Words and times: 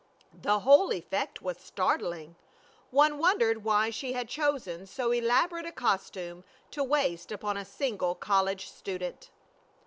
The 0.33 0.61
whole 0.61 0.91
effect 0.93 1.43
was 1.43 1.59
startling. 1.59 2.35
One 2.89 3.19
wondered 3.19 3.63
why 3.63 3.91
she 3.91 4.13
had 4.13 4.27
chosen 4.27 4.87
so 4.87 5.11
elaborate 5.11 5.67
a 5.67 5.71
costume 5.71 6.43
to 6.71 6.83
waste 6.83 7.31
upon 7.31 7.55
a 7.55 7.63
single 7.63 8.15
college 8.15 8.67
student. 8.67 9.29